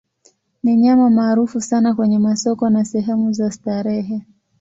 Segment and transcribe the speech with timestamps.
[0.63, 4.25] Ni nyama maarufu sana kwenye masoko na sehemu za starehe.